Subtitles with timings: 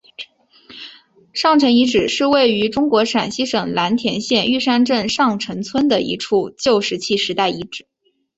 [1.31, 7.85] 上陈遗址是位于中国陕西省蓝田县玉山镇上陈村的一处旧石器时代遗址。